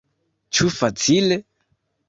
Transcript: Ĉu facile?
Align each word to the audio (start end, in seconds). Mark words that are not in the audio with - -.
Ĉu 0.59 0.71
facile? 0.77 1.41